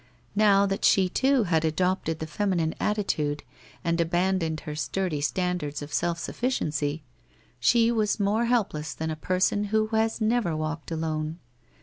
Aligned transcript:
Now 0.35 0.65
that 0.65 0.83
she 0.83 1.09
too 1.09 1.43
had 1.43 1.63
adopted 1.63 2.17
the 2.17 2.25
feminine 2.25 2.73
attitude 2.79 3.43
and 3.83 4.01
abandoned 4.01 4.61
her 4.61 4.73
sturdy 4.73 5.21
standards 5.21 5.83
of 5.83 5.93
self 5.93 6.17
sufficiency, 6.17 7.03
she 7.59 7.91
was 7.91 8.19
more 8.19 8.45
helpless 8.45 8.95
than 8.95 9.11
a 9.11 9.15
person 9.15 9.65
who 9.65 9.89
has 9.89 10.19
never 10.19 10.57
walked 10.57 10.89
alone. 10.89 11.37